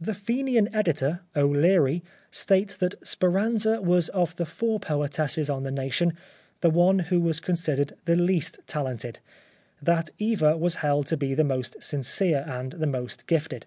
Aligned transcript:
The 0.00 0.14
Fenian 0.14 0.72
editor, 0.72 1.22
O'Leary, 1.34 2.04
states 2.30 2.76
that 2.76 2.94
"Speranza" 3.04 3.82
was 3.82 4.08
of 4.10 4.36
the 4.36 4.46
four 4.46 4.78
poetesses 4.78 5.50
on 5.50 5.64
The 5.64 5.72
Nation, 5.72 6.12
the 6.60 6.70
one 6.70 7.00
who 7.00 7.20
was 7.20 7.40
considered 7.40 7.92
the 8.04 8.14
least 8.14 8.60
talented, 8.68 9.18
that 9.82 10.10
Eva 10.16 10.56
was 10.56 10.76
held 10.76 11.08
to 11.08 11.16
be 11.16 11.34
the 11.34 11.42
most 11.42 11.82
sincere 11.82 12.44
and 12.46 12.70
the 12.74 12.86
most 12.86 13.26
gifted. 13.26 13.66